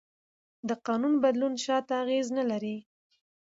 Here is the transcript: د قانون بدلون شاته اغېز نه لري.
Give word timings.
د 0.67 0.69
قانون 0.85 1.13
بدلون 1.23 1.53
شاته 1.65 1.93
اغېز 2.03 2.27
نه 2.37 2.43
لري. 2.51 2.77